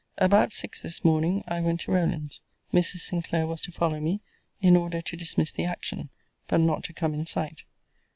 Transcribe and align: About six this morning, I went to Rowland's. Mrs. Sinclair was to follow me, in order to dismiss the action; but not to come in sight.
About 0.17 0.51
six 0.51 0.81
this 0.81 1.05
morning, 1.05 1.43
I 1.47 1.61
went 1.61 1.81
to 1.81 1.91
Rowland's. 1.91 2.41
Mrs. 2.73 3.01
Sinclair 3.01 3.45
was 3.45 3.61
to 3.61 3.71
follow 3.71 3.99
me, 3.99 4.19
in 4.59 4.75
order 4.75 4.99
to 4.99 5.15
dismiss 5.15 5.51
the 5.51 5.65
action; 5.65 6.09
but 6.47 6.59
not 6.59 6.83
to 6.85 6.93
come 6.93 7.13
in 7.13 7.27
sight. 7.27 7.65